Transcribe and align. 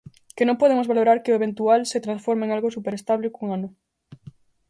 Que 0.35 0.43
non 0.47 0.59
podemos 0.61 0.89
valorar 0.91 1.21
que 1.23 1.31
o 1.33 1.39
eventual 1.39 1.81
se 1.91 2.03
transforma 2.05 2.45
en 2.45 2.51
algo 2.55 2.73
superestable 2.77 3.33
cun 3.35 3.47
ano. 3.57 3.69